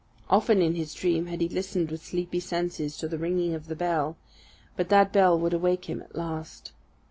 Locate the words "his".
0.73-0.95